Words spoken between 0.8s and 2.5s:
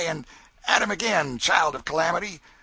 him again, Child of Calamity!'